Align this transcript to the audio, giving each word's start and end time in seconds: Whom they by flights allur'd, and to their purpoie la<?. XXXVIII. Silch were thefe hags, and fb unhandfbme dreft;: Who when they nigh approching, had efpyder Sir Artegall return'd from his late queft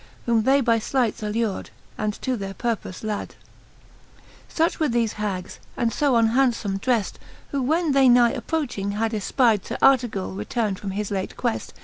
Whom 0.25 0.41
they 0.41 0.61
by 0.61 0.79
flights 0.79 1.21
allur'd, 1.21 1.69
and 1.95 2.11
to 2.23 2.35
their 2.35 2.55
purpoie 2.55 3.03
la<?. 3.03 3.25
XXXVIII. 3.27 3.35
Silch 4.49 4.79
were 4.79 4.89
thefe 4.89 5.13
hags, 5.13 5.59
and 5.77 5.91
fb 5.91 6.25
unhandfbme 6.27 6.79
dreft;: 6.81 7.17
Who 7.51 7.61
when 7.61 7.91
they 7.91 8.09
nigh 8.09 8.31
approching, 8.31 8.93
had 8.93 9.11
efpyder 9.11 9.63
Sir 9.63 9.77
Artegall 9.79 10.35
return'd 10.35 10.79
from 10.79 10.89
his 10.89 11.11
late 11.11 11.37
queft 11.37 11.73